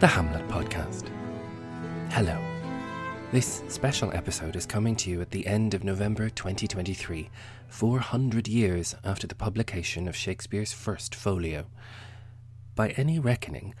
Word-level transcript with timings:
the 0.00 0.06
Hamlet 0.06 0.46
Podcast. 0.46 1.08
Hello. 2.12 2.38
This 3.32 3.64
special 3.66 4.12
episode 4.14 4.54
is 4.54 4.64
coming 4.64 4.94
to 4.94 5.10
you 5.10 5.20
at 5.20 5.32
the 5.32 5.44
end 5.44 5.74
of 5.74 5.82
November 5.82 6.30
2023, 6.30 7.28
400 7.66 8.46
years 8.46 8.94
after 9.02 9.26
the 9.26 9.34
publication 9.34 10.06
of 10.06 10.14
Shakespeare's 10.14 10.72
first 10.72 11.16
folio. 11.16 11.66
By 12.76 12.90
any 12.90 13.18
reckoning, 13.18 13.74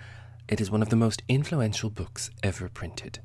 it 0.48 0.60
is 0.60 0.72
one 0.72 0.82
of 0.82 0.88
the 0.88 0.96
most 0.96 1.22
influential 1.28 1.88
books 1.88 2.32
ever 2.42 2.68
printed. 2.68 3.20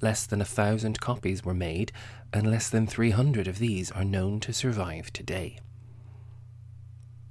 Less 0.00 0.26
than 0.26 0.40
a 0.40 0.44
thousand 0.44 1.00
copies 1.00 1.44
were 1.44 1.54
made, 1.54 1.90
and 2.32 2.48
less 2.48 2.70
than 2.70 2.86
300 2.86 3.48
of 3.48 3.58
these 3.58 3.90
are 3.90 4.04
known 4.04 4.38
to 4.40 4.52
survive 4.52 5.12
today. 5.12 5.58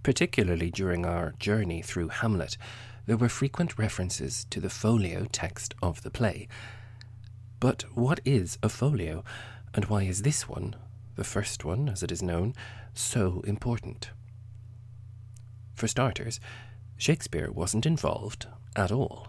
Particularly 0.04 0.70
during 0.70 1.06
our 1.06 1.34
journey 1.40 1.82
through 1.82 2.10
Hamlet, 2.10 2.58
there 3.06 3.18
were 3.18 3.30
frequent 3.30 3.78
references 3.78 4.46
to 4.50 4.60
the 4.60 4.70
folio 4.70 5.28
text 5.32 5.76
of 5.82 6.02
the 6.04 6.10
play. 6.10 6.48
But 7.60 7.84
what 7.96 8.20
is 8.26 8.58
a 8.64 8.70
folio, 8.70 9.24
and 9.74 9.86
why 9.86 10.04
is 10.04 10.22
this 10.22 10.48
one, 10.50 10.76
the 11.16 11.24
first 11.24 11.64
one 11.64 11.90
as 11.90 12.04
it 12.04 12.12
is 12.12 12.22
known, 12.22 12.54
so 12.94 13.42
important? 13.46 14.10
For 15.76 15.88
starters, 15.88 16.40
Shakespeare 16.98 17.52
wasn't 17.52 17.86
involved 17.86 18.48
at 18.76 18.92
all. 18.92 19.28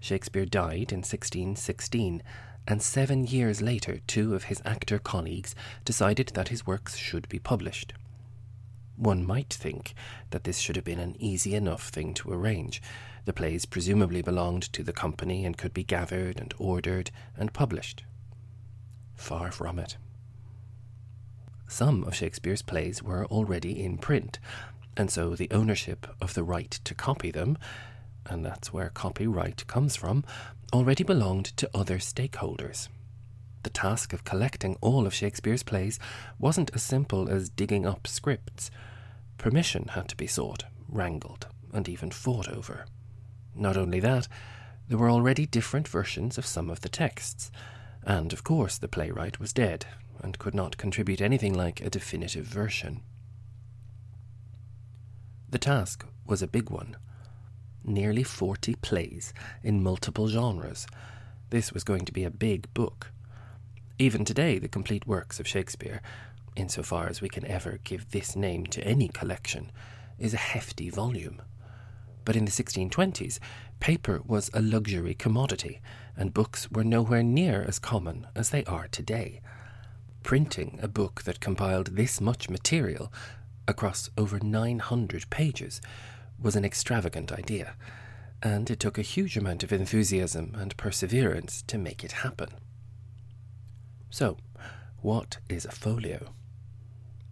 Shakespeare 0.00 0.46
died 0.46 0.92
in 0.92 0.98
1616, 0.98 2.22
and 2.66 2.82
seven 2.82 3.26
years 3.26 3.62
later, 3.62 4.00
two 4.06 4.34
of 4.34 4.44
his 4.44 4.60
actor 4.64 4.98
colleagues 4.98 5.54
decided 5.84 6.32
that 6.34 6.48
his 6.48 6.66
works 6.66 6.96
should 6.96 7.28
be 7.28 7.38
published. 7.38 7.94
One 8.98 9.24
might 9.24 9.54
think 9.54 9.94
that 10.30 10.42
this 10.42 10.58
should 10.58 10.74
have 10.74 10.84
been 10.84 10.98
an 10.98 11.14
easy 11.20 11.54
enough 11.54 11.88
thing 11.88 12.14
to 12.14 12.32
arrange. 12.32 12.82
The 13.26 13.32
plays 13.32 13.64
presumably 13.64 14.22
belonged 14.22 14.72
to 14.72 14.82
the 14.82 14.92
company 14.92 15.44
and 15.44 15.56
could 15.56 15.72
be 15.72 15.84
gathered 15.84 16.40
and 16.40 16.52
ordered 16.58 17.12
and 17.36 17.52
published. 17.52 18.02
Far 19.14 19.52
from 19.52 19.78
it. 19.78 19.96
Some 21.68 22.02
of 22.04 22.14
Shakespeare's 22.16 22.62
plays 22.62 23.00
were 23.00 23.26
already 23.26 23.84
in 23.84 23.98
print, 23.98 24.40
and 24.96 25.10
so 25.10 25.36
the 25.36 25.50
ownership 25.52 26.08
of 26.20 26.34
the 26.34 26.42
right 26.42 26.70
to 26.70 26.94
copy 26.94 27.30
them, 27.30 27.56
and 28.26 28.44
that's 28.44 28.72
where 28.72 28.88
copyright 28.88 29.66
comes 29.68 29.94
from, 29.94 30.24
already 30.72 31.04
belonged 31.04 31.56
to 31.58 31.70
other 31.72 31.98
stakeholders. 31.98 32.88
The 33.62 33.70
task 33.70 34.12
of 34.12 34.24
collecting 34.24 34.76
all 34.80 35.06
of 35.06 35.14
Shakespeare's 35.14 35.62
plays 35.62 35.98
wasn't 36.38 36.70
as 36.74 36.82
simple 36.82 37.28
as 37.28 37.48
digging 37.48 37.86
up 37.86 38.06
scripts. 38.06 38.70
Permission 39.36 39.88
had 39.88 40.08
to 40.08 40.16
be 40.16 40.26
sought, 40.26 40.64
wrangled, 40.88 41.46
and 41.72 41.88
even 41.88 42.10
fought 42.10 42.48
over. 42.48 42.86
Not 43.54 43.76
only 43.76 44.00
that, 44.00 44.28
there 44.88 44.98
were 44.98 45.10
already 45.10 45.44
different 45.44 45.86
versions 45.86 46.38
of 46.38 46.46
some 46.46 46.70
of 46.70 46.80
the 46.80 46.88
texts, 46.88 47.50
and 48.02 48.32
of 48.32 48.44
course 48.44 48.78
the 48.78 48.88
playwright 48.88 49.38
was 49.38 49.52
dead 49.52 49.86
and 50.22 50.38
could 50.38 50.54
not 50.54 50.78
contribute 50.78 51.20
anything 51.20 51.54
like 51.54 51.80
a 51.80 51.90
definitive 51.90 52.46
version. 52.46 53.02
The 55.50 55.58
task 55.58 56.04
was 56.26 56.42
a 56.42 56.46
big 56.46 56.70
one. 56.70 56.96
Nearly 57.84 58.22
40 58.22 58.74
plays 58.76 59.32
in 59.62 59.82
multiple 59.82 60.28
genres. 60.28 60.86
This 61.50 61.72
was 61.72 61.84
going 61.84 62.04
to 62.04 62.12
be 62.12 62.24
a 62.24 62.30
big 62.30 62.72
book. 62.74 63.12
Even 63.98 64.24
today, 64.24 64.58
the 64.58 64.68
complete 64.68 65.06
works 65.06 65.40
of 65.40 65.48
Shakespeare 65.48 66.00
insofar 66.58 67.08
as 67.08 67.20
we 67.20 67.28
can 67.28 67.46
ever 67.46 67.78
give 67.84 68.10
this 68.10 68.36
name 68.36 68.66
to 68.66 68.84
any 68.84 69.08
collection, 69.08 69.70
is 70.18 70.34
a 70.34 70.38
hefty 70.38 70.90
volume. 70.90 71.40
But 72.24 72.36
in 72.36 72.44
the 72.44 72.50
1620s, 72.50 73.38
paper 73.80 74.20
was 74.26 74.50
a 74.52 74.60
luxury 74.60 75.14
commodity, 75.14 75.80
and 76.16 76.34
books 76.34 76.70
were 76.70 76.84
nowhere 76.84 77.22
near 77.22 77.62
as 77.62 77.78
common 77.78 78.26
as 78.34 78.50
they 78.50 78.64
are 78.64 78.88
today. 78.88 79.40
Printing 80.22 80.78
a 80.82 80.88
book 80.88 81.22
that 81.22 81.40
compiled 81.40 81.96
this 81.96 82.20
much 82.20 82.50
material 82.50 83.12
across 83.66 84.10
over 84.18 84.38
900 84.40 85.30
pages 85.30 85.80
was 86.38 86.56
an 86.56 86.64
extravagant 86.64 87.32
idea, 87.32 87.74
and 88.42 88.70
it 88.70 88.80
took 88.80 88.98
a 88.98 89.02
huge 89.02 89.36
amount 89.36 89.62
of 89.62 89.72
enthusiasm 89.72 90.54
and 90.58 90.76
perseverance 90.76 91.62
to 91.62 91.78
make 91.78 92.04
it 92.04 92.12
happen. 92.12 92.48
So, 94.10 94.38
what 95.00 95.38
is 95.48 95.64
a 95.64 95.70
folio? 95.70 96.32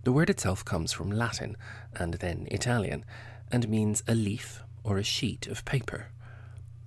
The 0.04 0.12
word 0.12 0.30
itself 0.30 0.64
comes 0.64 0.92
from 0.92 1.10
Latin 1.10 1.56
and 1.94 2.14
then 2.14 2.46
Italian 2.50 3.04
and 3.50 3.68
means 3.68 4.02
a 4.06 4.14
leaf 4.14 4.62
or 4.84 4.98
a 4.98 5.02
sheet 5.02 5.46
of 5.46 5.64
paper. 5.64 6.08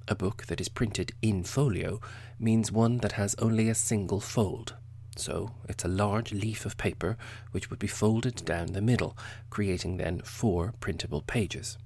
A 0.08 0.16
book 0.16 0.46
that 0.48 0.62
is 0.62 0.70
printed 0.70 1.12
in 1.22 1.44
folio 1.44 2.00
means 2.40 2.72
one 2.72 2.98
that 3.00 3.14
has 3.14 3.36
only 3.40 3.70
a 3.70 3.76
single 3.76 4.20
fold. 4.20 4.76
So 5.16 5.52
it's 5.68 5.84
a 5.84 5.90
large 5.90 6.32
leaf 6.32 6.66
of 6.66 6.78
paper 6.78 7.18
which 7.52 7.70
would 7.70 7.80
be 7.80 7.88
folded 7.88 8.46
down 8.46 8.68
the 8.68 8.82
middle, 8.82 9.18
creating 9.50 9.98
then 9.98 10.22
four 10.22 10.74
printable 10.80 11.22
pages. 11.22 11.78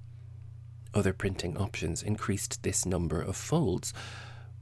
Other 0.94 1.12
printing 1.12 1.56
options 1.56 2.02
increased 2.02 2.62
this 2.62 2.86
number 2.86 3.20
of 3.20 3.36
folds. 3.36 3.92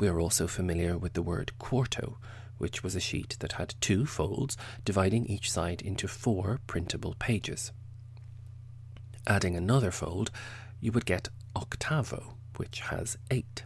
We 0.01 0.09
are 0.09 0.19
also 0.19 0.47
familiar 0.47 0.97
with 0.97 1.13
the 1.13 1.23
word 1.23 1.53
quarto, 1.59 2.17
which 2.63 2.85
was 2.85 2.95
a 2.95 3.01
sheet 3.01 3.37
that 3.41 3.55
had 3.55 3.75
two 3.81 4.07
folds, 4.07 4.57
dividing 4.85 5.27
each 5.27 5.51
side 5.51 5.83
into 5.83 6.07
four 6.07 6.61
printable 6.69 7.17
pages. 7.19 7.73
Adding 9.27 9.57
another 9.57 9.91
fold, 9.91 10.31
you 10.81 10.93
would 10.93 11.05
get 11.05 11.29
octavo, 11.57 12.35
which 12.59 12.79
has 12.83 13.19
eight. 13.33 13.65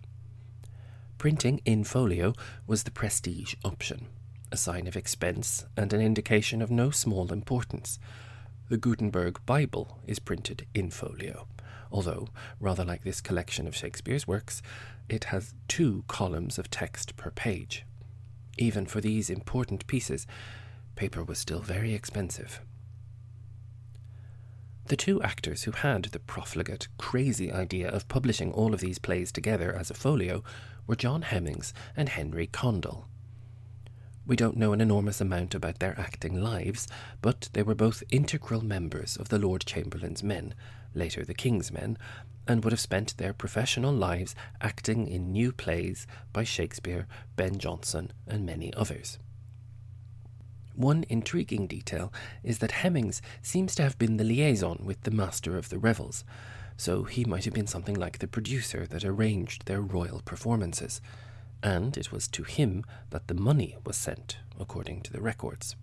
Printing 1.18 1.60
in 1.66 1.84
folio 1.84 2.32
was 2.66 2.84
the 2.84 2.90
prestige 2.90 3.54
option, 3.62 4.06
a 4.50 4.56
sign 4.56 4.86
of 4.86 4.96
expense 4.96 5.66
and 5.76 5.92
an 5.92 6.00
indication 6.00 6.62
of 6.62 6.70
no 6.70 6.88
small 6.88 7.30
importance. 7.34 7.98
The 8.70 8.78
Gutenberg 8.78 9.44
Bible 9.44 9.98
is 10.06 10.18
printed 10.18 10.66
in 10.72 10.90
folio, 10.90 11.46
although, 11.92 12.28
rather 12.60 12.82
like 12.82 13.04
this 13.04 13.20
collection 13.20 13.66
of 13.66 13.76
Shakespeare's 13.76 14.26
works, 14.26 14.62
it 15.06 15.24
has 15.24 15.52
two 15.68 16.04
columns 16.08 16.58
of 16.58 16.70
text 16.70 17.14
per 17.18 17.30
page. 17.30 17.84
Even 18.58 18.86
for 18.86 19.00
these 19.00 19.30
important 19.30 19.86
pieces, 19.86 20.26
paper 20.94 21.22
was 21.22 21.38
still 21.38 21.60
very 21.60 21.94
expensive. 21.94 22.60
The 24.86 24.96
two 24.96 25.20
actors 25.22 25.64
who 25.64 25.72
had 25.72 26.04
the 26.04 26.20
profligate, 26.20 26.86
crazy 26.96 27.50
idea 27.50 27.88
of 27.88 28.08
publishing 28.08 28.52
all 28.52 28.72
of 28.72 28.80
these 28.80 29.00
plays 29.00 29.32
together 29.32 29.74
as 29.74 29.90
a 29.90 29.94
folio 29.94 30.44
were 30.86 30.94
John 30.94 31.22
Hemmings 31.22 31.74
and 31.96 32.08
Henry 32.08 32.46
Condell. 32.46 33.08
We 34.26 34.36
don't 34.36 34.56
know 34.56 34.72
an 34.72 34.80
enormous 34.80 35.20
amount 35.20 35.54
about 35.54 35.80
their 35.80 35.98
acting 35.98 36.40
lives, 36.40 36.88
but 37.20 37.48
they 37.52 37.62
were 37.62 37.74
both 37.74 38.02
integral 38.10 38.64
members 38.64 39.16
of 39.16 39.28
the 39.28 39.38
Lord 39.38 39.66
Chamberlain's 39.66 40.22
men, 40.22 40.54
later 40.94 41.24
the 41.24 41.34
King's 41.34 41.72
men, 41.72 41.98
and 42.46 42.62
would 42.62 42.72
have 42.72 42.80
spent 42.80 43.16
their 43.16 43.32
professional 43.32 43.92
lives 43.92 44.34
acting 44.60 45.06
in 45.06 45.32
new 45.32 45.52
plays 45.52 46.06
by 46.32 46.44
Shakespeare, 46.44 47.06
Ben 47.36 47.58
Jonson, 47.58 48.10
and 48.26 48.46
many 48.46 48.72
others. 48.74 49.18
One 50.74 51.04
intriguing 51.08 51.66
detail 51.66 52.12
is 52.42 52.58
that 52.58 52.72
Hemmings 52.72 53.22
seems 53.40 53.74
to 53.76 53.82
have 53.82 53.98
been 53.98 54.18
the 54.18 54.24
liaison 54.24 54.82
with 54.84 55.02
the 55.02 55.10
master 55.10 55.56
of 55.56 55.70
the 55.70 55.78
revels, 55.78 56.22
so 56.76 57.04
he 57.04 57.24
might 57.24 57.46
have 57.46 57.54
been 57.54 57.66
something 57.66 57.94
like 57.94 58.18
the 58.18 58.28
producer 58.28 58.86
that 58.86 59.04
arranged 59.04 59.64
their 59.64 59.80
royal 59.80 60.20
performances, 60.24 61.00
and 61.62 61.96
it 61.96 62.12
was 62.12 62.28
to 62.28 62.42
him 62.42 62.84
that 63.08 63.28
the 63.28 63.34
money 63.34 63.76
was 63.84 63.96
sent, 63.96 64.36
according 64.60 65.00
to 65.00 65.12
the 65.12 65.22
records. 65.22 65.76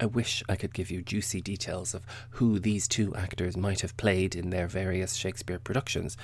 I 0.00 0.06
wish 0.06 0.44
I 0.48 0.54
could 0.54 0.72
give 0.72 0.90
you 0.90 1.02
juicy 1.02 1.40
details 1.40 1.92
of 1.92 2.06
who 2.30 2.60
these 2.60 2.86
two 2.86 3.16
actors 3.16 3.56
might 3.56 3.80
have 3.80 3.96
played 3.96 4.36
in 4.36 4.50
their 4.50 4.68
various 4.68 5.14
Shakespeare 5.14 5.58
productions, 5.58 6.16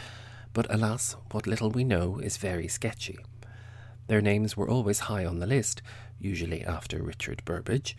but 0.53 0.73
alas, 0.73 1.17
what 1.33 1.49
little 1.49 1.71
we 1.71 1.83
know 1.83 2.19
is 2.19 2.37
very 2.37 2.69
sketchy. 2.69 3.19
Their 4.07 4.21
names 4.21 4.57
were 4.57 4.69
always 4.69 5.01
high 5.01 5.25
on 5.25 5.41
the 5.41 5.47
list, 5.47 5.83
usually 6.21 6.65
after 6.65 7.03
Richard 7.03 7.45
Burbage, 7.45 7.97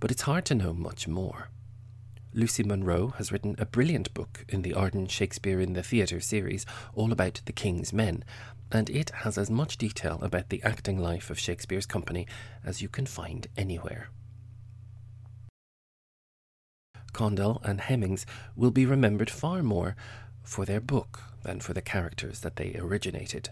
but 0.00 0.10
it's 0.10 0.22
hard 0.22 0.44
to 0.46 0.54
know 0.54 0.74
much 0.74 1.06
more. 1.06 1.50
Lucy 2.32 2.64
Munro 2.64 3.08
has 3.18 3.30
written 3.30 3.54
a 3.58 3.66
brilliant 3.66 4.12
book 4.14 4.44
in 4.48 4.62
the 4.62 4.74
Arden 4.74 5.06
Shakespeare 5.06 5.60
in 5.60 5.74
the 5.74 5.84
Theatre 5.84 6.20
series 6.20 6.66
all 6.94 7.12
about 7.12 7.40
the 7.44 7.52
King's 7.52 7.92
Men, 7.92 8.24
and 8.72 8.90
it 8.90 9.10
has 9.10 9.38
as 9.38 9.48
much 9.48 9.78
detail 9.78 10.18
about 10.20 10.48
the 10.48 10.62
acting 10.64 10.98
life 10.98 11.30
of 11.30 11.38
Shakespeare's 11.38 11.86
company 11.86 12.26
as 12.64 12.82
you 12.82 12.88
can 12.88 13.06
find 13.06 13.46
anywhere. 13.56 14.08
Condell 17.14 17.62
and 17.64 17.80
Hemmings 17.80 18.26
will 18.54 18.70
be 18.70 18.84
remembered 18.84 19.30
far 19.30 19.62
more 19.62 19.96
for 20.42 20.66
their 20.66 20.80
book 20.80 21.22
than 21.42 21.60
for 21.60 21.72
the 21.72 21.80
characters 21.80 22.40
that 22.40 22.56
they 22.56 22.74
originated. 22.76 23.48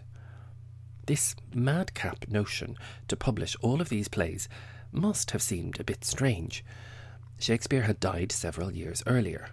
This 1.07 1.35
madcap 1.53 2.27
notion 2.29 2.77
to 3.07 3.15
publish 3.15 3.55
all 3.61 3.81
of 3.81 3.89
these 3.89 4.07
plays 4.07 4.47
must 4.91 5.31
have 5.31 5.41
seemed 5.41 5.79
a 5.79 5.83
bit 5.83 6.05
strange. 6.05 6.63
Shakespeare 7.39 7.81
had 7.83 7.99
died 7.99 8.31
several 8.31 8.71
years 8.71 9.01
earlier. 9.07 9.49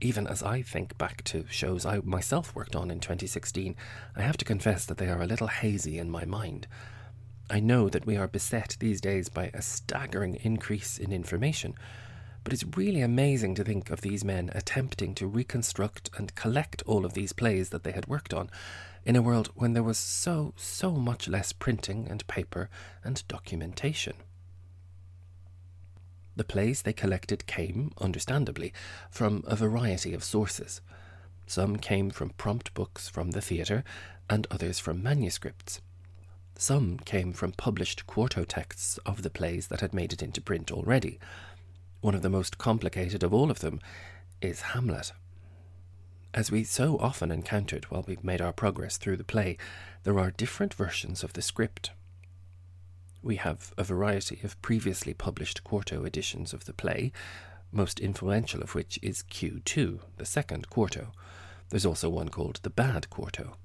even 0.00 0.26
as 0.26 0.42
I 0.42 0.62
think 0.62 0.96
back 0.98 1.24
to 1.24 1.44
shows 1.48 1.86
I 1.86 2.00
myself 2.04 2.54
worked 2.54 2.76
on 2.76 2.90
in 2.90 3.00
2016, 3.00 3.74
I 4.14 4.22
have 4.22 4.36
to 4.38 4.44
confess 4.44 4.84
that 4.86 4.98
they 4.98 5.08
are 5.08 5.22
a 5.22 5.26
little 5.26 5.46
hazy 5.46 5.98
in 5.98 6.10
my 6.10 6.24
mind. 6.24 6.66
I 7.48 7.60
know 7.60 7.88
that 7.88 8.06
we 8.06 8.16
are 8.16 8.28
beset 8.28 8.76
these 8.80 9.00
days 9.00 9.28
by 9.28 9.50
a 9.54 9.62
staggering 9.62 10.36
increase 10.42 10.98
in 10.98 11.12
information, 11.12 11.74
but 12.46 12.52
it's 12.52 12.76
really 12.76 13.00
amazing 13.00 13.56
to 13.56 13.64
think 13.64 13.90
of 13.90 14.02
these 14.02 14.22
men 14.22 14.52
attempting 14.54 15.16
to 15.16 15.26
reconstruct 15.26 16.10
and 16.16 16.36
collect 16.36 16.80
all 16.86 17.04
of 17.04 17.12
these 17.12 17.32
plays 17.32 17.70
that 17.70 17.82
they 17.82 17.90
had 17.90 18.06
worked 18.06 18.32
on 18.32 18.48
in 19.04 19.16
a 19.16 19.20
world 19.20 19.50
when 19.56 19.72
there 19.72 19.82
was 19.82 19.98
so, 19.98 20.54
so 20.54 20.92
much 20.92 21.26
less 21.26 21.52
printing 21.52 22.06
and 22.08 22.24
paper 22.28 22.70
and 23.02 23.26
documentation. 23.26 24.14
The 26.36 26.44
plays 26.44 26.82
they 26.82 26.92
collected 26.92 27.48
came, 27.48 27.90
understandably, 27.98 28.72
from 29.10 29.42
a 29.48 29.56
variety 29.56 30.14
of 30.14 30.22
sources. 30.22 30.80
Some 31.48 31.74
came 31.78 32.10
from 32.10 32.30
prompt 32.30 32.74
books 32.74 33.08
from 33.08 33.32
the 33.32 33.40
theatre, 33.40 33.82
and 34.30 34.46
others 34.52 34.78
from 34.78 35.02
manuscripts. 35.02 35.80
Some 36.54 37.00
came 37.00 37.32
from 37.32 37.50
published 37.50 38.06
quarto 38.06 38.44
texts 38.44 38.98
of 38.98 39.22
the 39.22 39.30
plays 39.30 39.66
that 39.66 39.80
had 39.80 39.92
made 39.92 40.12
it 40.12 40.22
into 40.22 40.40
print 40.40 40.70
already. 40.70 41.18
One 42.06 42.14
of 42.14 42.22
the 42.22 42.30
most 42.30 42.56
complicated 42.56 43.24
of 43.24 43.34
all 43.34 43.50
of 43.50 43.58
them 43.58 43.80
is 44.40 44.60
Hamlet. 44.60 45.10
As 46.32 46.52
we 46.52 46.62
so 46.62 46.98
often 46.98 47.32
encountered 47.32 47.86
while 47.86 48.04
we 48.06 48.16
made 48.22 48.40
our 48.40 48.52
progress 48.52 48.96
through 48.96 49.16
the 49.16 49.24
play, 49.24 49.56
there 50.04 50.20
are 50.20 50.30
different 50.30 50.72
versions 50.72 51.24
of 51.24 51.32
the 51.32 51.42
script 51.42 51.90
we 53.22 53.34
have 53.34 53.74
a 53.76 53.82
variety 53.82 54.38
of 54.44 54.62
previously 54.62 55.14
published 55.14 55.64
quarto 55.64 56.04
editions 56.04 56.52
of 56.52 56.66
the 56.66 56.72
play, 56.72 57.10
most 57.72 57.98
influential 57.98 58.62
of 58.62 58.76
which 58.76 59.00
is 59.02 59.24
Q2, 59.24 59.98
the 60.16 60.24
second 60.24 60.70
quarto. 60.70 61.08
There's 61.70 61.86
also 61.86 62.08
one 62.08 62.28
called 62.28 62.60
the 62.62 62.70
Bad 62.70 63.10
Quarto. 63.10 63.56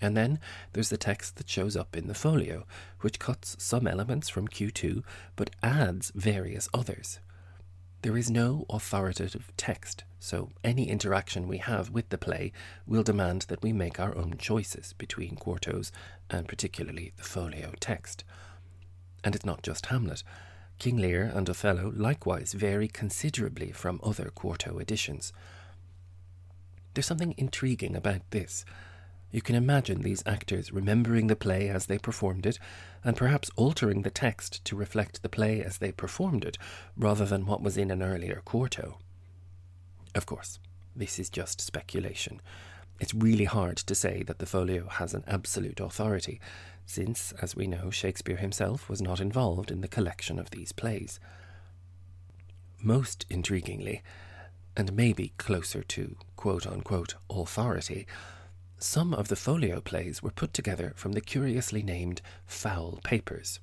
And 0.00 0.16
then 0.16 0.40
there's 0.72 0.88
the 0.88 0.96
text 0.96 1.36
that 1.36 1.48
shows 1.48 1.76
up 1.76 1.96
in 1.96 2.08
the 2.08 2.12
folio, 2.14 2.66
which 3.02 3.20
cuts 3.20 3.54
some 3.60 3.86
elements 3.86 4.28
from 4.28 4.48
Q2 4.48 5.04
but 5.36 5.54
adds 5.62 6.10
various 6.16 6.68
others. 6.74 7.20
There 8.04 8.18
is 8.18 8.30
no 8.30 8.66
authoritative 8.68 9.50
text, 9.56 10.04
so 10.20 10.50
any 10.62 10.90
interaction 10.90 11.48
we 11.48 11.56
have 11.56 11.88
with 11.88 12.10
the 12.10 12.18
play 12.18 12.52
will 12.86 13.02
demand 13.02 13.46
that 13.48 13.62
we 13.62 13.72
make 13.72 13.98
our 13.98 14.14
own 14.14 14.34
choices 14.36 14.92
between 14.92 15.36
quartos 15.36 15.90
and 16.28 16.46
particularly 16.46 17.14
the 17.16 17.22
folio 17.22 17.72
text. 17.80 18.22
And 19.24 19.34
it's 19.34 19.46
not 19.46 19.62
just 19.62 19.86
Hamlet. 19.86 20.22
King 20.78 20.98
Lear 20.98 21.32
and 21.34 21.48
Othello 21.48 21.94
likewise 21.96 22.52
vary 22.52 22.88
considerably 22.88 23.72
from 23.72 24.02
other 24.04 24.28
quarto 24.28 24.76
editions. 24.78 25.32
There's 26.92 27.06
something 27.06 27.34
intriguing 27.38 27.96
about 27.96 28.20
this. 28.32 28.66
You 29.34 29.42
can 29.42 29.56
imagine 29.56 30.02
these 30.02 30.22
actors 30.26 30.70
remembering 30.72 31.26
the 31.26 31.34
play 31.34 31.68
as 31.68 31.86
they 31.86 31.98
performed 31.98 32.46
it, 32.46 32.60
and 33.02 33.16
perhaps 33.16 33.50
altering 33.56 34.02
the 34.02 34.10
text 34.10 34.64
to 34.66 34.76
reflect 34.76 35.22
the 35.22 35.28
play 35.28 35.60
as 35.60 35.78
they 35.78 35.90
performed 35.90 36.44
it, 36.44 36.56
rather 36.96 37.26
than 37.26 37.44
what 37.44 37.60
was 37.60 37.76
in 37.76 37.90
an 37.90 38.00
earlier 38.00 38.42
quarto. 38.44 38.96
Of 40.14 40.24
course, 40.24 40.60
this 40.94 41.18
is 41.18 41.30
just 41.30 41.60
speculation. 41.60 42.40
It's 43.00 43.12
really 43.12 43.46
hard 43.46 43.76
to 43.78 43.94
say 43.96 44.22
that 44.22 44.38
the 44.38 44.46
folio 44.46 44.86
has 44.86 45.14
an 45.14 45.24
absolute 45.26 45.80
authority, 45.80 46.40
since, 46.86 47.32
as 47.42 47.56
we 47.56 47.66
know, 47.66 47.90
Shakespeare 47.90 48.36
himself 48.36 48.88
was 48.88 49.02
not 49.02 49.18
involved 49.18 49.72
in 49.72 49.80
the 49.80 49.88
collection 49.88 50.38
of 50.38 50.50
these 50.50 50.70
plays. 50.70 51.18
Most 52.80 53.28
intriguingly, 53.28 54.02
and 54.76 54.92
maybe 54.92 55.32
closer 55.38 55.82
to 55.82 56.14
quote 56.36 56.68
unquote 56.68 57.16
authority, 57.28 58.06
some 58.84 59.14
of 59.14 59.28
the 59.28 59.36
folio 59.36 59.80
plays 59.80 60.22
were 60.22 60.30
put 60.30 60.52
together 60.52 60.92
from 60.94 61.12
the 61.12 61.20
curiously 61.20 61.82
named 61.82 62.20
foul 62.46 63.00
papers. 63.02 63.58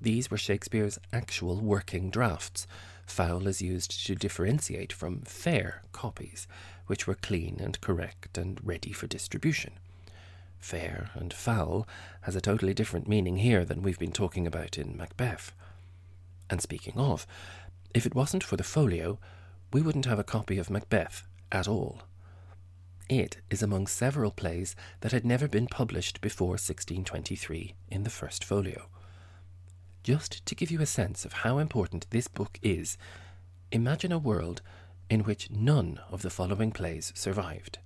These 0.00 0.30
were 0.30 0.38
Shakespeare's 0.38 0.98
actual 1.12 1.60
working 1.60 2.08
drafts. 2.08 2.66
Foul 3.06 3.46
is 3.46 3.60
used 3.60 4.06
to 4.06 4.14
differentiate 4.14 4.92
from 4.92 5.20
fair 5.20 5.82
copies, 5.92 6.46
which 6.86 7.06
were 7.06 7.14
clean 7.14 7.58
and 7.60 7.80
correct 7.80 8.38
and 8.38 8.58
ready 8.64 8.92
for 8.92 9.06
distribution 9.06 9.72
fair 10.58 11.10
and 11.14 11.32
foul, 11.32 11.86
has 12.22 12.34
a 12.34 12.40
totally 12.40 12.74
different 12.74 13.08
meaning 13.08 13.36
here 13.36 13.64
than 13.64 13.82
we've 13.82 13.98
been 13.98 14.12
talking 14.12 14.46
about 14.46 14.76
in 14.76 14.96
Macbeth. 14.96 15.52
And 16.50 16.60
speaking 16.60 16.94
of, 16.96 17.26
if 17.94 18.04
it 18.04 18.14
wasn't 18.14 18.44
for 18.44 18.56
the 18.56 18.64
folio, 18.64 19.18
we 19.72 19.82
wouldn't 19.82 20.06
have 20.06 20.18
a 20.18 20.24
copy 20.24 20.58
of 20.58 20.68
Macbeth 20.70 21.22
at 21.52 21.68
all. 21.68 22.02
It 23.08 23.38
is 23.48 23.62
among 23.62 23.86
several 23.86 24.30
plays 24.30 24.76
that 25.00 25.12
had 25.12 25.24
never 25.24 25.48
been 25.48 25.66
published 25.66 26.20
before 26.20 26.58
1623 26.58 27.74
in 27.90 28.02
the 28.02 28.10
first 28.10 28.44
folio. 28.44 28.88
Just 30.02 30.44
to 30.44 30.54
give 30.54 30.70
you 30.70 30.82
a 30.82 30.86
sense 30.86 31.24
of 31.24 31.32
how 31.32 31.56
important 31.56 32.06
this 32.10 32.28
book 32.28 32.58
is, 32.62 32.98
imagine 33.72 34.12
a 34.12 34.18
world 34.18 34.60
in 35.08 35.20
which 35.20 35.50
none 35.50 36.00
of 36.10 36.20
the 36.20 36.28
following 36.28 36.70
plays 36.70 37.12
survived 37.14 37.78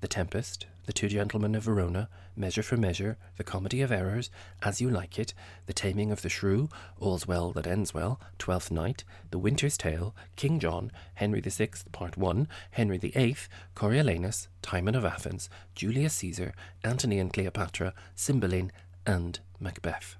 The 0.00 0.08
Tempest, 0.08 0.66
the 0.86 0.92
Two 0.92 1.08
Gentlemen 1.08 1.54
of 1.54 1.64
Verona, 1.64 2.08
Measure 2.36 2.62
for 2.62 2.76
Measure, 2.76 3.18
The 3.36 3.44
Comedy 3.44 3.82
of 3.82 3.90
Errors, 3.90 4.30
As 4.62 4.80
You 4.80 4.88
Like 4.88 5.18
It, 5.18 5.34
The 5.66 5.72
Taming 5.72 6.12
of 6.12 6.22
the 6.22 6.28
Shrew, 6.28 6.68
All's 6.98 7.26
Well 7.26 7.50
That 7.52 7.66
Ends 7.66 7.92
Well, 7.92 8.20
Twelfth 8.38 8.70
Night, 8.70 9.02
The 9.30 9.38
Winter's 9.38 9.76
Tale, 9.76 10.14
King 10.36 10.60
John, 10.60 10.92
Henry 11.14 11.40
VI, 11.40 11.70
Part 11.90 12.16
1, 12.16 12.48
Henry 12.70 12.98
VIII, 12.98 13.36
Coriolanus, 13.74 14.46
Timon 14.62 14.94
of 14.94 15.04
Athens, 15.04 15.50
Julius 15.74 16.14
Caesar, 16.14 16.54
Antony 16.84 17.18
and 17.18 17.32
Cleopatra, 17.32 17.92
Cymbeline, 18.14 18.70
and 19.04 19.40
Macbeth. 19.58 20.16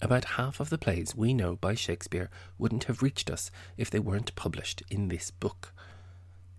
About 0.00 0.24
half 0.36 0.60
of 0.60 0.70
the 0.70 0.78
plays 0.78 1.16
we 1.16 1.34
know 1.34 1.56
by 1.56 1.74
Shakespeare 1.74 2.30
wouldn't 2.56 2.84
have 2.84 3.02
reached 3.02 3.30
us 3.30 3.50
if 3.76 3.90
they 3.90 3.98
weren't 3.98 4.34
published 4.36 4.82
in 4.90 5.08
this 5.08 5.30
book. 5.32 5.72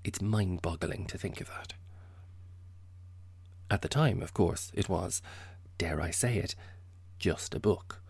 It's 0.04 0.22
mind 0.22 0.62
boggling 0.62 1.06
to 1.08 1.18
think 1.18 1.42
of 1.42 1.48
that. 1.48 1.74
At 3.70 3.82
the 3.82 3.90
time, 3.90 4.22
of 4.22 4.34
course, 4.34 4.72
it 4.74 4.90
was, 4.90 5.22
dare 5.78 6.02
I 6.02 6.10
say 6.12 6.38
it, 6.38 6.56
just 7.20 7.54
a 7.54 7.60
book. 7.60 8.02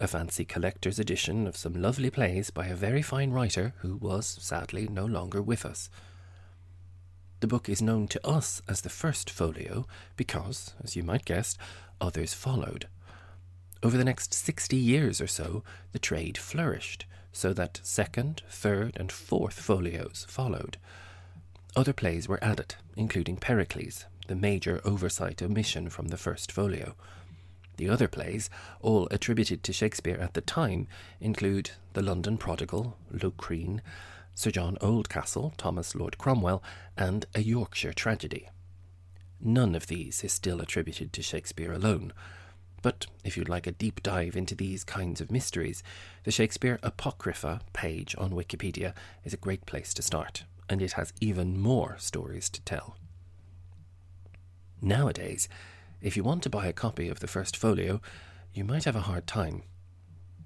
A 0.00 0.08
fancy 0.08 0.44
collector's 0.44 0.98
edition 0.98 1.46
of 1.46 1.56
some 1.56 1.74
lovely 1.74 2.10
plays 2.10 2.50
by 2.50 2.66
a 2.66 2.74
very 2.74 3.00
fine 3.00 3.30
writer 3.30 3.74
who 3.78 3.96
was, 3.96 4.26
sadly, 4.26 4.88
no 4.88 5.06
longer 5.06 5.40
with 5.40 5.64
us. 5.64 5.88
The 7.40 7.46
book 7.46 7.68
is 7.68 7.80
known 7.80 8.08
to 8.08 8.26
us 8.26 8.60
as 8.68 8.80
the 8.80 8.90
first 8.90 9.30
folio 9.30 9.86
because, 10.16 10.74
as 10.82 10.96
you 10.96 11.04
might 11.04 11.24
guess, 11.24 11.56
others 12.00 12.34
followed. 12.34 12.88
Over 13.82 13.96
the 13.96 14.04
next 14.04 14.34
sixty 14.34 14.76
years 14.76 15.20
or 15.20 15.26
so, 15.26 15.62
the 15.92 15.98
trade 15.98 16.36
flourished, 16.38 17.06
so 17.32 17.52
that 17.52 17.80
second, 17.82 18.42
third, 18.48 18.96
and 18.96 19.12
fourth 19.12 19.60
folios 19.60 20.26
followed. 20.28 20.78
Other 21.76 21.92
plays 21.92 22.28
were 22.28 22.42
added, 22.42 22.76
including 22.94 23.36
Pericles, 23.36 24.04
the 24.28 24.36
major 24.36 24.80
oversight 24.84 25.42
omission 25.42 25.90
from 25.90 26.08
the 26.08 26.16
first 26.16 26.52
folio. 26.52 26.94
The 27.78 27.88
other 27.88 28.06
plays, 28.06 28.48
all 28.80 29.08
attributed 29.10 29.64
to 29.64 29.72
Shakespeare 29.72 30.16
at 30.18 30.34
the 30.34 30.40
time, 30.40 30.86
include 31.20 31.72
The 31.94 32.02
London 32.02 32.38
Prodigal, 32.38 32.96
Locrine, 33.10 33.82
Sir 34.36 34.52
John 34.52 34.78
Oldcastle, 34.80 35.54
Thomas 35.56 35.96
Lord 35.96 36.16
Cromwell, 36.16 36.62
and 36.96 37.26
A 37.34 37.40
Yorkshire 37.40 37.92
Tragedy. 37.92 38.48
None 39.40 39.74
of 39.74 39.88
these 39.88 40.22
is 40.22 40.32
still 40.32 40.60
attributed 40.60 41.12
to 41.12 41.22
Shakespeare 41.22 41.72
alone. 41.72 42.12
But 42.82 43.06
if 43.24 43.36
you'd 43.36 43.48
like 43.48 43.66
a 43.66 43.72
deep 43.72 44.00
dive 44.00 44.36
into 44.36 44.54
these 44.54 44.84
kinds 44.84 45.20
of 45.20 45.32
mysteries, 45.32 45.82
the 46.22 46.30
Shakespeare 46.30 46.78
Apocrypha 46.84 47.62
page 47.72 48.14
on 48.16 48.30
Wikipedia 48.30 48.94
is 49.24 49.34
a 49.34 49.38
great 49.38 49.66
place 49.66 49.92
to 49.94 50.02
start 50.02 50.44
and 50.68 50.82
it 50.82 50.92
has 50.92 51.12
even 51.20 51.60
more 51.60 51.96
stories 51.98 52.48
to 52.50 52.62
tell. 52.62 52.96
Nowadays, 54.80 55.48
if 56.00 56.16
you 56.16 56.22
want 56.22 56.42
to 56.42 56.50
buy 56.50 56.66
a 56.66 56.72
copy 56.72 57.08
of 57.08 57.20
the 57.20 57.26
first 57.26 57.56
folio, 57.56 58.00
you 58.52 58.64
might 58.64 58.84
have 58.84 58.96
a 58.96 59.00
hard 59.00 59.26
time. 59.26 59.62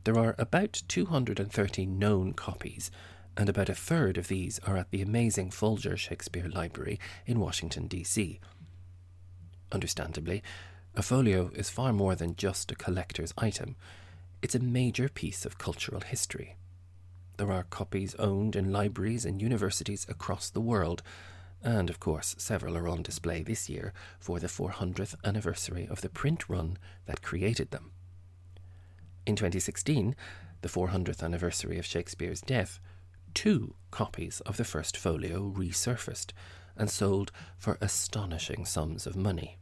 There 0.04 0.18
are 0.18 0.34
about 0.38 0.82
230 0.88 1.86
known 1.86 2.32
copies, 2.32 2.90
and 3.36 3.48
about 3.48 3.68
a 3.68 3.74
third 3.74 4.16
of 4.16 4.28
these 4.28 4.58
are 4.60 4.76
at 4.76 4.90
the 4.90 5.02
amazing 5.02 5.50
Folger 5.50 5.96
Shakespeare 5.96 6.48
Library 6.48 6.98
in 7.26 7.40
Washington, 7.40 7.86
D.C. 7.86 8.40
Understandably, 9.70 10.42
a 10.94 11.02
folio 11.02 11.50
is 11.54 11.70
far 11.70 11.92
more 11.92 12.14
than 12.14 12.36
just 12.36 12.72
a 12.72 12.74
collector's 12.74 13.34
item, 13.36 13.76
it's 14.40 14.54
a 14.54 14.60
major 14.60 15.08
piece 15.08 15.44
of 15.44 15.58
cultural 15.58 16.00
history. 16.00 16.56
There 17.38 17.52
are 17.52 17.62
copies 17.62 18.16
owned 18.16 18.56
in 18.56 18.72
libraries 18.72 19.24
and 19.24 19.40
universities 19.40 20.04
across 20.08 20.50
the 20.50 20.60
world, 20.60 21.04
and 21.62 21.88
of 21.88 22.00
course, 22.00 22.34
several 22.36 22.76
are 22.76 22.88
on 22.88 23.02
display 23.02 23.44
this 23.44 23.68
year 23.68 23.92
for 24.18 24.40
the 24.40 24.48
400th 24.48 25.14
anniversary 25.24 25.86
of 25.88 26.00
the 26.00 26.08
print 26.08 26.48
run 26.48 26.78
that 27.06 27.22
created 27.22 27.70
them. 27.70 27.92
In 29.24 29.36
2016, 29.36 30.16
the 30.62 30.68
400th 30.68 31.22
anniversary 31.22 31.78
of 31.78 31.86
Shakespeare's 31.86 32.40
death, 32.40 32.80
two 33.34 33.76
copies 33.92 34.40
of 34.40 34.56
the 34.56 34.64
first 34.64 34.96
folio 34.96 35.54
resurfaced 35.56 36.32
and 36.76 36.90
sold 36.90 37.30
for 37.56 37.78
astonishing 37.80 38.64
sums 38.64 39.06
of 39.06 39.14
money. 39.14 39.58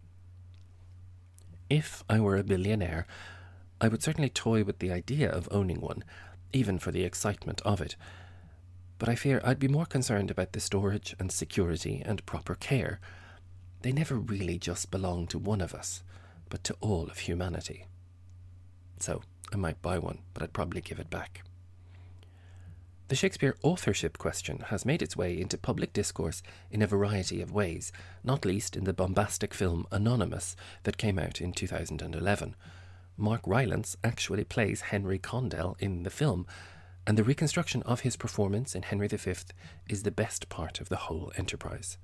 If 1.68 2.04
I 2.09 2.21
were 2.21 2.38
a 2.38 2.45
billionaire, 2.45 3.06
I 3.83 3.88
would 3.88 4.02
certainly 4.02 4.30
toy 4.30 4.64
with 4.64 4.78
the 4.78 4.92
idea 4.92 5.30
of 5.30 5.47
owning 5.50 5.83
one, 5.83 6.04
even 6.53 6.79
for 6.79 6.91
the 6.91 7.05
excitement 7.05 7.61
of 7.65 7.81
it. 7.81 7.97
But 8.99 9.09
I 9.09 9.15
fear 9.15 9.41
I'd 9.45 9.59
be 9.59 9.69
more 9.69 9.87
concerned 9.87 10.31
about 10.31 10.53
the 10.53 10.61
storage 10.61 11.15
and 11.19 11.31
security 11.31 12.03
and 12.05 12.25
proper 12.26 12.55
care. 12.55 13.00
They 13.83 13.93
never 13.93 14.17
really 14.17 14.59
just 14.59 14.91
belong 14.91 15.26
to 15.29 15.38
one 15.38 15.61
of 15.61 15.75
us, 15.75 16.03
but 16.49 16.65
to 16.65 16.76
all 16.81 17.09
of 17.09 17.19
humanity. 17.19 17.87
So 18.99 19.23
I 19.53 19.57
might 19.57 19.83
buy 19.83 19.99
one, 19.99 20.21
but 20.35 20.43
I'd 20.43 20.53
probably 20.53 20.81
give 20.81 20.99
it 20.99 21.11
back. 21.11 21.43
The 23.09 23.15
Shakespeare 23.15 23.57
authorship 23.62 24.19
question 24.19 24.65
has 24.69 24.85
made 24.85 25.00
its 25.00 25.17
way 25.17 25.41
into 25.41 25.57
public 25.57 25.93
discourse 25.93 26.43
in 26.73 26.83
a 26.83 26.88
variety 26.88 27.41
of 27.41 27.53
ways, 27.53 27.93
not 28.25 28.45
least 28.45 28.75
in 28.75 28.83
the 28.83 28.93
bombastic 28.93 29.55
film 29.55 29.87
Anonymous 29.93 30.57
that 30.83 30.97
came 30.97 31.17
out 31.17 31.41
in 31.41 31.53
2011. 31.53 32.57
Mark 33.17 33.41
Rylance 33.47 33.97
actually 34.05 34.45
plays 34.45 34.83
Henry 34.83 35.19
Condell 35.19 35.77
in 35.79 36.03
the 36.03 36.11
film, 36.11 36.47
and 37.07 37.17
the 37.17 37.25
reconstruction 37.25 37.83
of 37.85 38.01
his 38.01 38.17
performance 38.17 38.75
in 38.75 38.83
Henry 38.83 39.09
V 39.09 39.35
is 39.89 40.03
the 40.03 40.11
best 40.11 40.49
part 40.49 40.81
of 40.81 40.89
the 40.89 40.97
whole 40.97 41.33
enterprise. 41.37 41.97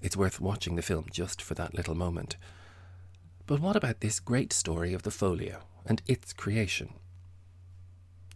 It's 0.00 0.16
worth 0.16 0.40
watching 0.40 0.76
the 0.76 0.82
film 0.82 1.06
just 1.10 1.42
for 1.42 1.54
that 1.54 1.74
little 1.74 1.94
moment. 1.94 2.36
But 3.46 3.60
what 3.60 3.76
about 3.76 4.00
this 4.00 4.20
great 4.20 4.52
story 4.52 4.94
of 4.94 5.02
the 5.02 5.10
folio 5.10 5.60
and 5.84 6.02
its 6.06 6.32
creation? 6.32 6.94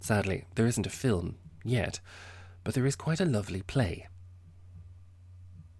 Sadly, 0.00 0.46
there 0.56 0.66
isn't 0.66 0.86
a 0.86 0.90
film 0.90 1.36
yet, 1.64 2.00
but 2.64 2.74
there 2.74 2.86
is 2.86 2.96
quite 2.96 3.20
a 3.20 3.24
lovely 3.24 3.62
play. 3.62 4.08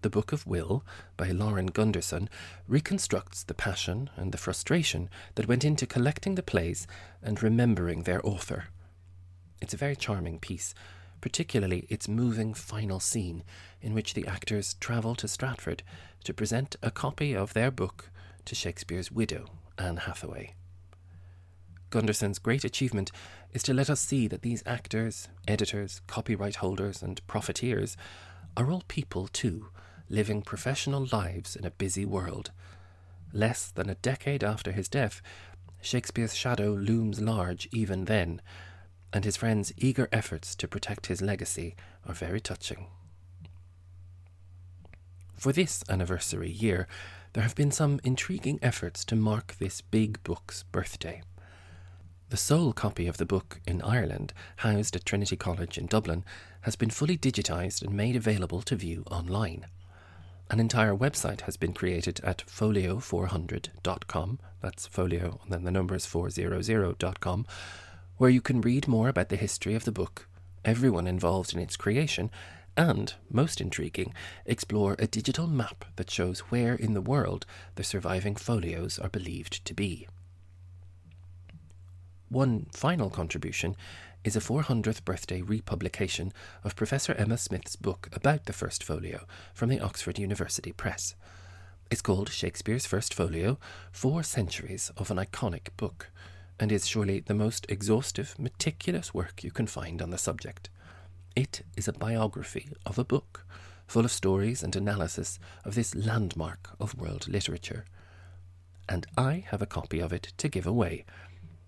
The 0.02 0.10
Book 0.10 0.32
of 0.32 0.48
Will 0.48 0.84
by 1.16 1.28
Lauren 1.30 1.66
Gunderson 1.66 2.28
reconstructs 2.66 3.44
the 3.44 3.54
passion 3.54 4.10
and 4.16 4.32
the 4.32 4.38
frustration 4.38 5.08
that 5.36 5.46
went 5.46 5.64
into 5.64 5.86
collecting 5.86 6.34
the 6.34 6.42
plays 6.42 6.88
and 7.22 7.40
remembering 7.40 8.02
their 8.02 8.20
author. 8.26 8.64
It's 9.60 9.74
a 9.74 9.76
very 9.76 9.94
charming 9.94 10.40
piece, 10.40 10.74
particularly 11.20 11.86
its 11.88 12.08
moving 12.08 12.52
final 12.52 12.98
scene 12.98 13.44
in 13.80 13.94
which 13.94 14.14
the 14.14 14.26
actors 14.26 14.74
travel 14.74 15.14
to 15.14 15.28
Stratford 15.28 15.84
to 16.24 16.34
present 16.34 16.74
a 16.82 16.90
copy 16.90 17.32
of 17.32 17.52
their 17.54 17.70
book 17.70 18.10
to 18.44 18.56
Shakespeare's 18.56 19.12
widow, 19.12 19.46
Anne 19.78 19.98
Hathaway. 19.98 20.54
Gunderson's 21.90 22.40
great 22.40 22.64
achievement 22.64 23.12
is 23.52 23.62
to 23.62 23.72
let 23.72 23.88
us 23.88 24.00
see 24.00 24.26
that 24.26 24.42
these 24.42 24.64
actors, 24.66 25.28
editors, 25.46 26.00
copyright 26.08 26.56
holders, 26.56 27.02
and 27.02 27.24
profiteers 27.28 27.96
are 28.56 28.68
all 28.68 28.82
people 28.88 29.28
too, 29.28 29.68
living 30.12 30.42
professional 30.42 31.08
lives 31.10 31.56
in 31.56 31.64
a 31.64 31.70
busy 31.70 32.04
world. 32.04 32.52
Less 33.32 33.68
than 33.70 33.88
a 33.88 33.96
decade 33.96 34.44
after 34.44 34.70
his 34.70 34.88
death, 34.88 35.22
Shakespeare's 35.80 36.36
shadow 36.36 36.72
looms 36.72 37.20
large 37.20 37.66
even 37.72 38.04
then, 38.04 38.42
and 39.12 39.24
his 39.24 39.38
friends' 39.38 39.72
eager 39.76 40.08
efforts 40.12 40.54
to 40.56 40.68
protect 40.68 41.06
his 41.06 41.22
legacy 41.22 41.74
are 42.06 42.14
very 42.14 42.40
touching. 42.40 42.86
For 45.34 45.52
this 45.52 45.82
anniversary 45.88 46.50
year, 46.50 46.86
there 47.32 47.42
have 47.42 47.54
been 47.54 47.72
some 47.72 47.98
intriguing 48.04 48.58
efforts 48.62 49.04
to 49.06 49.16
mark 49.16 49.56
this 49.58 49.80
big 49.80 50.22
book's 50.22 50.62
birthday. 50.64 51.22
The 52.28 52.36
sole 52.36 52.72
copy 52.72 53.06
of 53.06 53.16
the 53.16 53.26
book 53.26 53.60
in 53.66 53.82
Ireland, 53.82 54.32
housed 54.56 54.94
at 54.94 55.04
Trinity 55.04 55.36
College 55.36 55.78
in 55.78 55.86
Dublin, 55.86 56.24
has 56.62 56.76
been 56.76 56.90
fully 56.90 57.16
digitised 57.16 57.82
and 57.82 57.94
made 57.94 58.14
available 58.14 58.62
to 58.62 58.76
view 58.76 59.04
online. 59.10 59.66
An 60.52 60.60
entire 60.60 60.94
website 60.94 61.40
has 61.40 61.56
been 61.56 61.72
created 61.72 62.20
at 62.22 62.44
folio400.com, 62.46 64.38
that's 64.60 64.86
folio 64.86 65.40
and 65.42 65.50
then 65.50 65.64
the 65.64 65.70
number 65.70 65.94
is 65.94 66.04
400.com, 66.04 67.46
where 68.18 68.28
you 68.28 68.42
can 68.42 68.60
read 68.60 68.86
more 68.86 69.08
about 69.08 69.30
the 69.30 69.36
history 69.36 69.74
of 69.74 69.86
the 69.86 69.90
book, 69.90 70.28
everyone 70.62 71.06
involved 71.06 71.54
in 71.54 71.58
its 71.58 71.78
creation, 71.78 72.30
and, 72.76 73.14
most 73.30 73.62
intriguing, 73.62 74.12
explore 74.44 74.94
a 74.98 75.06
digital 75.06 75.46
map 75.46 75.86
that 75.96 76.10
shows 76.10 76.40
where 76.40 76.74
in 76.74 76.92
the 76.92 77.00
world 77.00 77.46
the 77.76 77.82
surviving 77.82 78.36
folios 78.36 78.98
are 78.98 79.08
believed 79.08 79.64
to 79.64 79.72
be. 79.72 80.06
One 82.28 82.66
final 82.72 83.08
contribution 83.08 83.74
is 84.24 84.36
a 84.36 84.40
400th 84.40 85.04
birthday 85.04 85.42
republication 85.42 86.32
of 86.62 86.76
Professor 86.76 87.12
Emma 87.14 87.36
Smith's 87.36 87.74
book 87.74 88.08
about 88.12 88.44
the 88.44 88.52
First 88.52 88.84
Folio 88.84 89.26
from 89.52 89.68
the 89.68 89.80
Oxford 89.80 90.18
University 90.18 90.70
Press. 90.70 91.16
It's 91.90 92.02
called 92.02 92.30
Shakespeare's 92.30 92.86
First 92.86 93.12
Folio 93.12 93.58
Four 93.90 94.22
Centuries 94.22 94.92
of 94.96 95.10
an 95.10 95.16
Iconic 95.16 95.76
Book, 95.76 96.10
and 96.60 96.70
is 96.70 96.86
surely 96.86 97.20
the 97.20 97.34
most 97.34 97.66
exhaustive, 97.68 98.38
meticulous 98.38 99.12
work 99.12 99.42
you 99.42 99.50
can 99.50 99.66
find 99.66 100.00
on 100.00 100.10
the 100.10 100.18
subject. 100.18 100.70
It 101.34 101.62
is 101.76 101.88
a 101.88 101.92
biography 101.92 102.70
of 102.86 102.98
a 102.98 103.04
book, 103.04 103.44
full 103.88 104.04
of 104.04 104.12
stories 104.12 104.62
and 104.62 104.76
analysis 104.76 105.40
of 105.64 105.74
this 105.74 105.96
landmark 105.96 106.70
of 106.78 106.96
world 106.96 107.26
literature. 107.26 107.86
And 108.88 109.04
I 109.18 109.44
have 109.48 109.62
a 109.62 109.66
copy 109.66 109.98
of 109.98 110.12
it 110.12 110.32
to 110.36 110.48
give 110.48 110.66
away. 110.66 111.04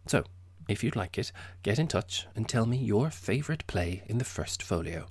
So, 0.07 0.25
if 0.69 0.83
you'd 0.83 0.97
like 0.97 1.19
it, 1.19 1.33
get 1.63 1.79
in 1.79 1.89
touch 1.89 2.27
and 2.35 2.49
tell 2.49 2.67
me 2.67 2.77
your 2.77 3.11
favourite 3.11 3.67
play 3.67 4.03
in 4.07 4.19
the 4.19 4.25
first 4.25 4.63
folio. 4.63 5.07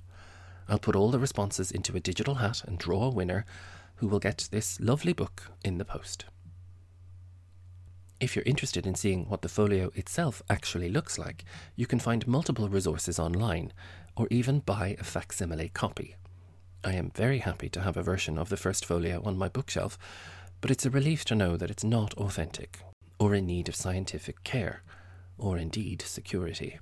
I'll 0.68 0.78
put 0.78 0.96
all 0.96 1.10
the 1.10 1.18
responses 1.18 1.70
into 1.70 1.96
a 1.96 2.00
digital 2.00 2.36
hat 2.36 2.62
and 2.66 2.78
draw 2.78 3.04
a 3.04 3.10
winner 3.10 3.44
who 3.96 4.08
will 4.08 4.18
get 4.18 4.48
this 4.50 4.80
lovely 4.80 5.12
book 5.12 5.50
in 5.64 5.78
the 5.78 5.84
post. 5.84 6.24
If 8.20 8.34
you're 8.34 8.44
interested 8.46 8.86
in 8.86 8.94
seeing 8.94 9.28
what 9.28 9.42
the 9.42 9.48
folio 9.48 9.90
itself 9.94 10.42
actually 10.48 10.88
looks 10.88 11.18
like, 11.18 11.44
you 11.76 11.86
can 11.86 11.98
find 11.98 12.26
multiple 12.26 12.68
resources 12.68 13.18
online 13.18 13.72
or 14.16 14.26
even 14.30 14.60
buy 14.60 14.96
a 14.98 15.04
facsimile 15.04 15.68
copy. 15.68 16.16
I 16.82 16.92
am 16.92 17.10
very 17.14 17.38
happy 17.38 17.68
to 17.70 17.80
have 17.80 17.96
a 17.96 18.02
version 18.02 18.38
of 18.38 18.48
the 18.48 18.56
first 18.56 18.84
folio 18.84 19.22
on 19.24 19.36
my 19.36 19.48
bookshelf, 19.48 19.98
but 20.60 20.70
it's 20.70 20.86
a 20.86 20.90
relief 20.90 21.24
to 21.26 21.34
know 21.34 21.56
that 21.56 21.70
it's 21.70 21.84
not 21.84 22.14
authentic 22.14 22.78
or 23.18 23.34
in 23.34 23.46
need 23.46 23.68
of 23.68 23.76
scientific 23.76 24.42
care 24.44 24.82
or 25.38 25.58
indeed 25.58 26.02
security. 26.02 26.78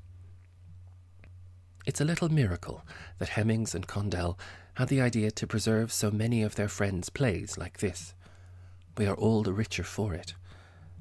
It's 1.84 2.00
a 2.00 2.04
little 2.04 2.28
miracle 2.28 2.84
that 3.18 3.30
Hemmings 3.30 3.74
and 3.74 3.86
Condell 3.86 4.38
had 4.74 4.88
the 4.88 5.00
idea 5.00 5.30
to 5.32 5.46
preserve 5.46 5.92
so 5.92 6.10
many 6.10 6.42
of 6.42 6.54
their 6.54 6.68
friends' 6.68 7.10
plays 7.10 7.58
like 7.58 7.78
this. 7.78 8.14
We 8.96 9.06
are 9.06 9.14
all 9.14 9.42
the 9.42 9.52
richer 9.52 9.84
for 9.84 10.14
it, 10.14 10.34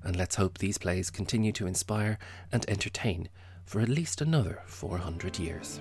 and 0.03 0.15
let's 0.15 0.35
hope 0.35 0.57
these 0.57 0.77
plays 0.77 1.09
continue 1.09 1.51
to 1.53 1.67
inspire 1.67 2.17
and 2.51 2.67
entertain 2.67 3.29
for 3.65 3.79
at 3.79 3.89
least 3.89 4.21
another 4.21 4.61
400 4.65 5.37
years. 5.37 5.79